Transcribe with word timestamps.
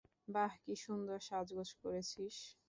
বাহ, 0.27 0.51
কী 0.63 0.73
সুন্দর 0.85 1.17
সাজগোজ 1.27 1.69
করেছিস! 1.81 2.35